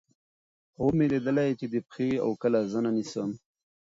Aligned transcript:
خوب 0.73 0.91
مې 0.97 1.05
ليدلے 1.11 1.47
چې 1.59 1.65
دې 1.71 1.79
پښې 1.89 2.07
اؤ 2.25 2.31
کله 2.41 2.59
زنه 2.73 2.89
نيسم 2.97 3.29